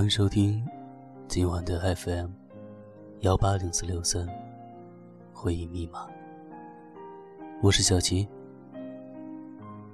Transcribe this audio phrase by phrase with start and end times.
[0.00, 0.66] 欢迎收听
[1.28, 2.30] 今晚的 FM
[3.18, 4.26] 幺八零四六三
[5.30, 6.08] 回忆密码。
[7.60, 8.26] 我是小齐。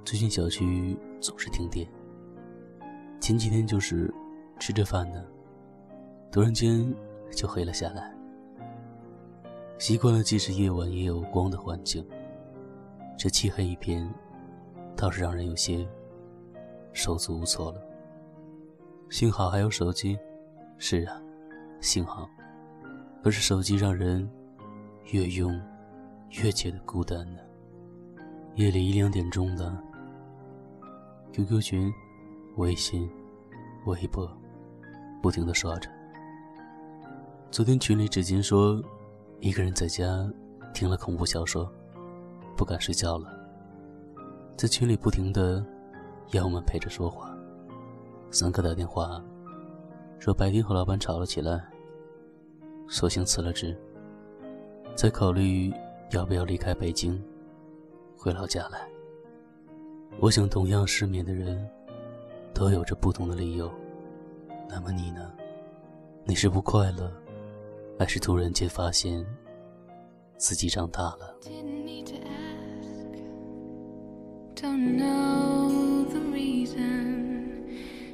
[0.05, 1.85] 最近小区总是停电，
[3.19, 4.09] 前几天就是
[4.57, 5.21] 吃着饭呢，
[6.31, 6.89] 突然间
[7.35, 8.15] 就黑了下来。
[9.77, 12.07] 习惯了即使夜晚也有光的环境，
[13.17, 14.09] 这漆黑一片，
[14.95, 15.85] 倒是让人有些
[16.93, 17.81] 手足无措了。
[19.09, 20.17] 幸好还有手机，
[20.77, 21.21] 是啊，
[21.79, 22.29] 幸好。
[23.23, 24.29] 可是手机让人
[25.11, 25.59] 越用
[26.41, 27.39] 越觉得孤单呢。
[28.55, 29.75] 夜里一两点钟的
[31.31, 31.93] ，QQ 群、
[32.57, 33.09] 微信、
[33.85, 34.29] 微博，
[35.21, 35.89] 不停的刷着。
[37.49, 38.81] 昨天群里纸巾说，
[39.39, 40.05] 一个人在家
[40.73, 41.71] 听了恐怖小说，
[42.57, 43.31] 不敢睡觉了，
[44.57, 45.65] 在群里不停的
[46.31, 47.26] 要我们陪着说话。
[48.29, 49.23] 三哥打电话
[50.19, 51.63] 说白天和老板吵了起来，
[52.87, 53.75] 索性辞了职，
[54.95, 55.71] 在考虑
[56.11, 57.21] 要不要离开北京，
[58.17, 58.87] 回老家来。
[60.19, 61.69] 我想，同样失眠的人，
[62.53, 63.71] 都有着不同的理由。
[64.67, 65.31] 那么你呢？
[66.25, 67.11] 你是不快乐，
[67.97, 69.25] 还是突然间发现
[70.37, 71.33] 自己长大了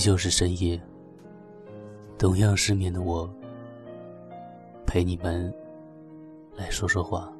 [0.00, 0.80] 依旧是深夜，
[2.16, 3.30] 同样失眠的我，
[4.86, 5.52] 陪你们
[6.56, 7.30] 来说说话，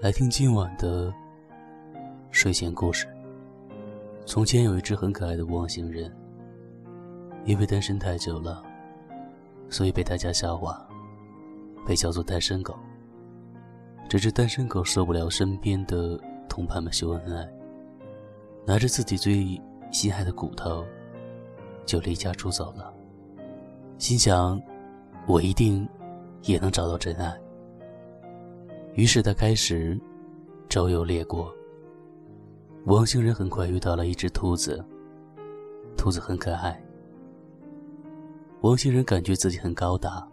[0.00, 1.14] 来听今晚的
[2.32, 3.06] 睡前故事。
[4.26, 6.12] 从前有一只很可爱的汪星人，
[7.44, 8.60] 因为单身太久了，
[9.70, 10.84] 所以被大家笑话，
[11.86, 12.76] 被叫做单身狗。
[14.08, 17.48] 这只单身狗受不了身边的同伴们秀恩爱，
[18.66, 19.56] 拿着自己最
[19.92, 20.84] 心爱的骨头。
[21.88, 22.92] 就离家出走了，
[23.96, 24.60] 心想，
[25.26, 25.88] 我一定
[26.42, 27.34] 也能找到真爱。
[28.92, 29.98] 于是他开始
[30.68, 31.50] 周游列国。
[32.84, 34.84] 王星人很快遇到了一只兔子，
[35.96, 36.78] 兔子很可爱。
[38.60, 40.28] 王星人感觉自己很高大，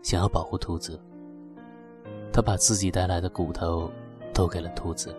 [0.00, 1.00] 想要保护兔子。
[2.32, 3.90] 他把自己带来的骨头
[4.32, 5.12] 都给了兔子。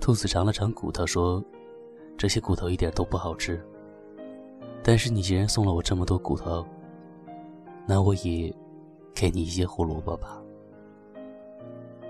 [0.00, 1.44] 兔子尝了尝骨头，说
[2.16, 3.60] ：“这些骨头一点都不好吃。”
[4.82, 6.66] 但是你既然送了我这么多骨头，
[7.86, 8.54] 那我也
[9.14, 10.40] 给你一些胡萝卜吧。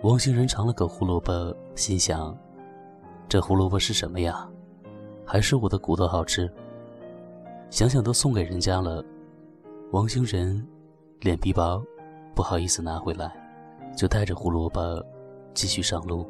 [0.03, 2.36] 王星人尝了口胡萝卜，心想：
[3.28, 4.48] 这胡萝卜是什么呀？
[5.26, 6.50] 还是我的骨头好吃？
[7.70, 9.04] 想想都送给人家了，
[9.91, 10.66] 王星人
[11.20, 11.82] 脸皮薄，
[12.34, 13.32] 不好意思拿回来，
[13.97, 15.04] 就带着胡萝卜
[15.54, 16.26] 继续上路。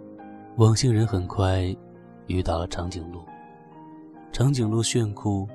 [0.57, 1.75] 王星人很快
[2.27, 3.23] 遇到了长颈鹿，
[4.33, 5.47] 长颈鹿炫酷。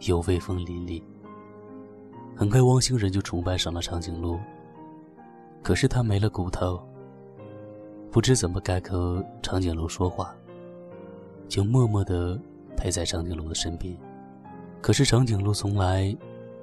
[0.00, 1.02] 又威风凛凛。
[2.36, 4.38] 很快，汪星人就崇拜上了长颈鹿。
[5.62, 6.82] 可是他没了骨头，
[8.10, 10.34] 不知怎么该和长颈鹿说话，
[11.48, 12.38] 就默默地
[12.76, 13.96] 陪在长颈鹿的身边。
[14.82, 16.14] 可是长颈鹿从来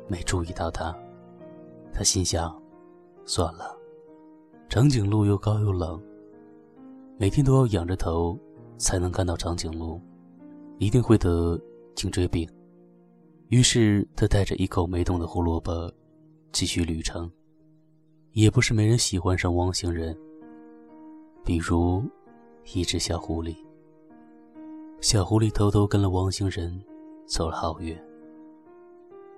[0.08, 0.96] 没注意到他。
[1.92, 2.56] 他心想：
[3.26, 3.76] 算了，
[4.70, 6.00] 长颈鹿又高又冷，
[7.18, 8.38] 每天都要仰着头
[8.78, 10.00] 才能看到长颈鹿，
[10.78, 11.60] 一定会得
[11.96, 12.48] 颈椎病。
[13.52, 15.94] 于是他带着一口没动的胡萝卜，
[16.54, 17.30] 继续旅程。
[18.32, 20.18] 也不是没人喜欢上汪星人，
[21.44, 22.02] 比如
[22.74, 23.54] 一只小狐狸。
[25.02, 26.82] 小狐狸偷偷跟了汪星人
[27.26, 28.02] 走了好远，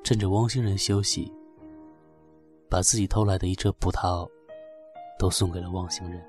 [0.03, 1.33] 趁着汪星人休息，
[2.69, 4.29] 把自己偷来的一车葡萄
[5.17, 6.23] 都送给了汪星人。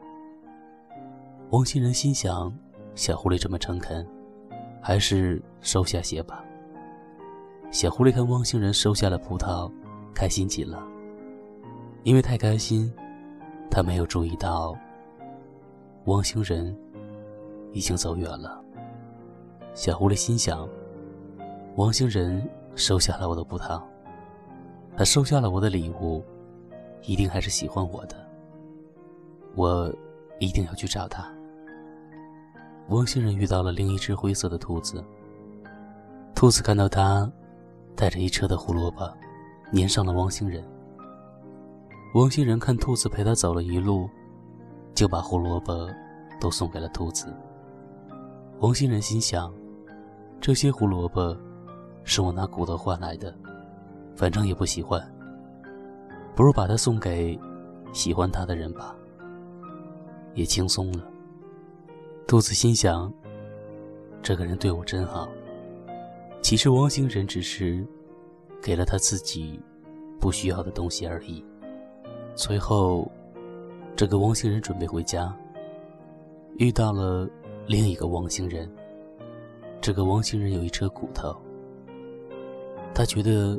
[1.51, 2.51] 汪星人心想：
[2.95, 4.09] 小狐狸这么诚恳，
[4.81, 6.43] 还是收下些吧。
[7.75, 9.69] 小狐狸看汪星人收下了葡萄，
[10.15, 10.81] 开心极了。
[12.05, 12.89] 因为太开心，
[13.69, 14.79] 他没有注意到
[16.05, 16.73] 汪星人
[17.73, 18.63] 已经走远了。
[19.75, 20.69] 小狐狸心想：
[21.75, 23.83] 汪星人收下了我的葡萄，
[24.97, 26.23] 他收下了我的礼物，
[27.03, 28.15] 一定还是喜欢我的。
[29.57, 29.93] 我
[30.39, 31.29] 一定要去找他。
[32.91, 35.05] 汪星人遇到了另一只灰色的兔子，
[36.37, 37.29] 兔子看到他
[37.97, 39.11] 带着一车的胡萝卜，
[39.73, 40.65] 粘上了汪星人。
[42.15, 44.09] 汪星人看兔子陪他走了一路，
[44.95, 45.89] 就把胡萝卜
[46.41, 47.35] 都送给了兔子。
[48.61, 49.53] 王星人心想：
[50.41, 51.37] 这些胡萝卜。
[52.07, 53.35] 是我拿骨头换来的，
[54.15, 55.03] 反正也不喜欢，
[56.35, 57.41] 不如把它送给
[57.95, 58.95] 喜欢它的人吧，
[60.35, 61.03] 也轻松了。
[62.27, 63.11] 兔子心想：
[64.23, 65.27] 这个人对我真好。
[66.45, 67.83] 其实汪星人只是
[68.63, 69.59] 给了他自己
[70.21, 71.43] 不需要的东西而已。
[72.35, 73.11] 随后，
[73.97, 75.35] 这个汪星人准备回家，
[76.59, 77.27] 遇到了
[77.67, 78.71] 另一个汪星人。
[79.81, 81.35] 这个汪星人有一车骨头。
[82.95, 83.59] 他觉得，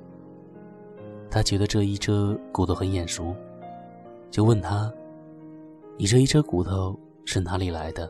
[1.28, 3.36] 他觉得这一车骨头很眼熟，
[4.30, 4.94] 就问他
[5.98, 6.96] ：“你这一车骨头
[7.26, 8.08] 是哪里来的？”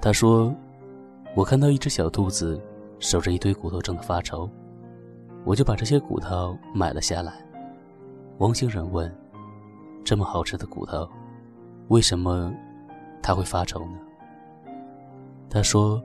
[0.00, 0.56] 他说
[1.36, 2.58] ：“我看到一只小兔子
[2.98, 4.48] 守着一堆骨头正在发愁，
[5.44, 7.44] 我就把这些骨头买了下来。”
[8.38, 9.12] 王星人问
[10.04, 11.08] ：“这么好吃的骨头，
[11.88, 12.52] 为什么
[13.22, 13.98] 他会发愁呢？”
[15.48, 16.02] 他说：“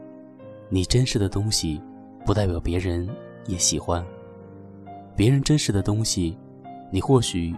[0.70, 1.82] 你珍视的东西，
[2.26, 3.10] 不代表别人。”
[3.48, 4.06] 也喜欢
[5.16, 6.38] 别人真实的东西，
[6.92, 7.56] 你或许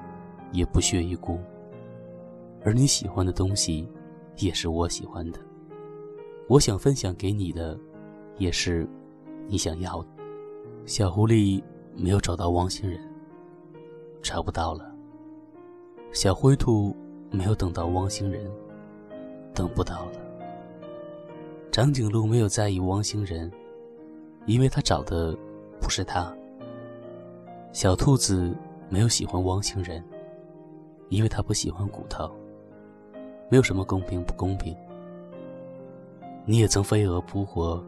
[0.54, 1.38] 也不屑一顾；
[2.64, 3.86] 而你喜欢的东西，
[4.38, 5.40] 也是我喜欢的。
[6.48, 7.78] 我想分享给你的，
[8.38, 8.88] 也是
[9.48, 10.08] 你想要的。
[10.86, 11.64] 小狐狸
[11.96, 13.00] 没有找到汪星人，
[14.22, 14.94] 找不到了。
[16.12, 16.96] 小灰兔
[17.32, 18.52] 没有等到汪星人，
[19.54, 20.12] 等不到了。
[21.72, 23.52] 长颈鹿没有在意汪星人，
[24.46, 25.38] 因为他找的。
[25.82, 26.34] 不是他。
[27.74, 28.56] 小兔子
[28.88, 30.02] 没有喜欢汪星人，
[31.10, 32.32] 因为他不喜欢骨头。
[33.50, 34.74] 没有什么公平不公平。
[36.46, 37.84] 你也曾飞蛾扑火，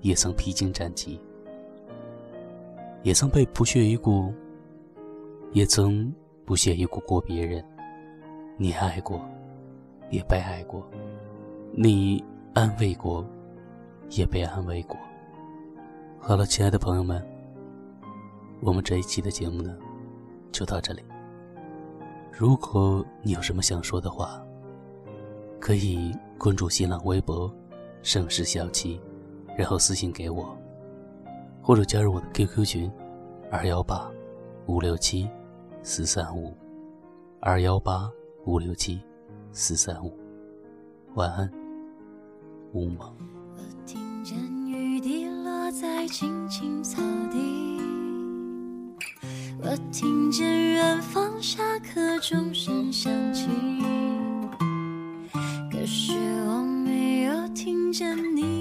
[0.00, 1.20] 也曾披荆斩棘，
[3.02, 4.32] 也曾被不屑一顾，
[5.52, 6.12] 也曾
[6.44, 7.64] 不屑一顾过别人。
[8.56, 9.20] 你爱过，
[10.10, 10.80] 也被爱过；
[11.72, 13.24] 你安慰过，
[14.10, 14.96] 也被安慰过。
[16.18, 17.22] 好了，亲爱的朋友们，
[18.60, 19.76] 我们这一期的节目呢，
[20.50, 21.02] 就到这里。
[22.32, 24.42] 如果你有什么想说的话，
[25.60, 27.50] 可以关注新浪微博
[28.02, 29.00] “盛世小七”，
[29.56, 30.56] 然后私信给我，
[31.62, 32.92] 或者加入我的 QQ 群：
[33.50, 34.10] 二幺八
[34.66, 35.28] 五六七
[35.82, 36.54] 四三五
[37.40, 38.10] 二幺八
[38.44, 39.00] 五六七
[39.52, 40.12] 四三五。
[41.14, 41.50] 晚安，
[42.72, 43.14] 乌蒙。
[45.78, 47.78] 在青青草地，
[49.60, 53.46] 我听见远方下课钟声响起，
[55.70, 56.12] 可是
[56.46, 58.55] 我没有听见你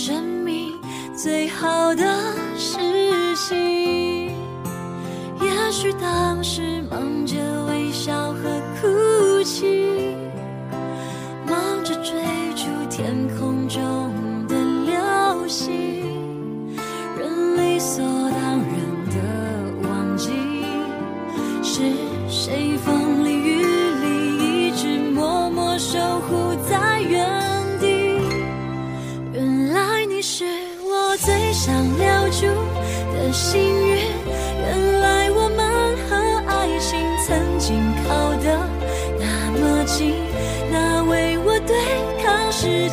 [0.00, 0.72] 生命
[1.12, 2.04] 最好的
[2.56, 2.78] 事
[3.34, 4.28] 情？
[5.40, 7.34] 也许当时忙着
[7.66, 8.42] 微笑和
[8.80, 10.14] 哭泣，
[11.48, 12.14] 忙着追
[12.54, 14.07] 逐天空中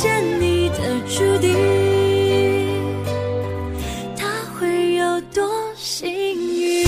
[0.00, 1.54] 见你的注定，
[4.16, 4.26] 他
[4.58, 5.44] 会有多
[5.76, 6.86] 幸运？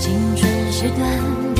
[0.00, 1.55] 青春是短。